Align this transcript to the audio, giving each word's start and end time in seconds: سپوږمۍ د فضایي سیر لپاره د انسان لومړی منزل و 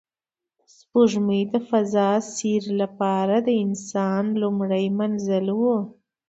سپوږمۍ 0.75 1.41
د 1.53 1.55
فضایي 1.69 2.25
سیر 2.35 2.63
لپاره 2.81 3.35
د 3.47 3.49
انسان 3.63 4.23
لومړی 4.41 4.85
منزل 4.99 5.45
و 5.59 5.61